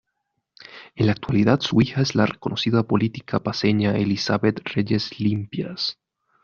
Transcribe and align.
En 0.95 1.05
la 1.05 1.11
actualidad 1.11 1.59
su 1.61 1.79
hija 1.79 2.01
es 2.01 2.15
la 2.15 2.25
reconocida 2.25 2.81
política 2.81 3.39
paceña 3.39 3.95
Elizabeth 3.99 4.61
Reyes 4.73 5.19
Limpias. 5.19 5.99